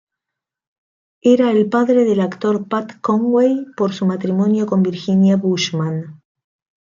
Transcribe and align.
Era 1.21 1.51
el 1.51 1.69
padre 1.69 2.05
del 2.05 2.21
actor 2.21 2.67
Pat 2.67 2.99
Conway 3.01 3.67
por 3.77 3.93
su 3.93 4.07
matrimonio 4.07 4.65
con 4.65 4.81
Virginia 4.81 5.35
Bushman. 5.37 6.19